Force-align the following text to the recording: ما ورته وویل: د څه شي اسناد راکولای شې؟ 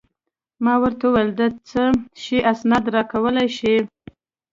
ما 0.63 0.73
ورته 0.81 1.03
وویل: 1.07 1.29
د 1.39 1.41
څه 1.69 1.83
شي 2.21 2.37
اسناد 2.53 2.83
راکولای 2.95 3.47
شې؟ 3.57 3.75